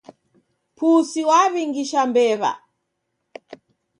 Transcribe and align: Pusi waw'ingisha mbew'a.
Pusi 0.77 1.21
waw'ingisha 1.29 2.01
mbew'a. 2.09 2.51